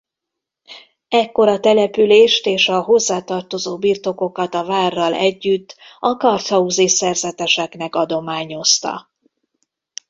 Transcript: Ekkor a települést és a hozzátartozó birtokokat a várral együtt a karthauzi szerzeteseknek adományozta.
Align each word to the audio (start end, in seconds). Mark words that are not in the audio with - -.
Ekkor 1.07 1.47
a 1.47 1.59
települést 1.59 2.45
és 2.45 2.67
a 2.69 2.81
hozzátartozó 2.81 3.77
birtokokat 3.77 4.53
a 4.53 4.65
várral 4.65 5.13
együtt 5.13 5.77
a 5.99 6.17
karthauzi 6.17 6.87
szerzeteseknek 6.87 7.95
adományozta. 7.95 9.11